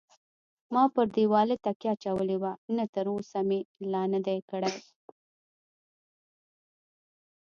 [0.73, 3.59] ما پر دېواله تکیه اچولې وه، نه تراوسه مې
[3.91, 4.75] لا نه دی کړی.